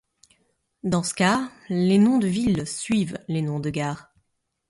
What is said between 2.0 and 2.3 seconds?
de